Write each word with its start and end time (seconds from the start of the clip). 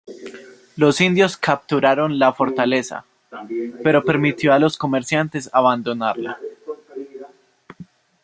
Los 0.77 0.99
indios 0.99 1.37
capturaron 1.37 2.17
la 2.17 2.33
fortaleza, 2.33 3.05
pero 3.83 4.03
permitió 4.03 4.51
a 4.51 4.57
los 4.57 4.75
comerciantes 4.75 5.47
abandonarla. 5.53 6.39